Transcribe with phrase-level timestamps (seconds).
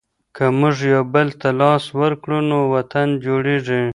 [0.35, 3.83] که موږ یوبل ته لاس ورکړو نو وطن جوړېږي.